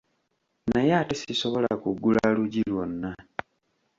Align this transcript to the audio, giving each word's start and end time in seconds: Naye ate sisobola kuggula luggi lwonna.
Naye 0.71 0.91
ate 1.01 1.13
sisobola 1.21 1.69
kuggula 1.83 2.23
luggi 2.35 2.61
lwonna. 2.71 3.11